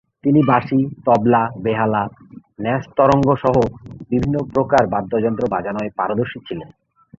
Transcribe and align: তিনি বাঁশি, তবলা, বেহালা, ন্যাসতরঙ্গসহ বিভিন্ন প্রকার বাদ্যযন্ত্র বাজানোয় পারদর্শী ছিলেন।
তিনি 0.23 0.39
বাঁশি, 0.47 0.79
তবলা, 1.05 1.43
বেহালা, 1.63 2.03
ন্যাসতরঙ্গসহ 2.61 3.55
বিভিন্ন 4.09 4.35
প্রকার 4.53 4.83
বাদ্যযন্ত্র 4.87 5.43
বাজানোয় 5.47 5.91
পারদর্শী 5.97 6.39
ছিলেন। 6.47 6.69